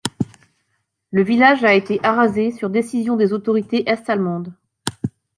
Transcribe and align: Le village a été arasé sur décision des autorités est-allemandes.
Le 1.11 1.21
village 1.21 1.63
a 1.63 1.75
été 1.75 1.99
arasé 2.03 2.49
sur 2.49 2.71
décision 2.71 3.17
des 3.17 3.33
autorités 3.33 3.87
est-allemandes. 3.87 4.51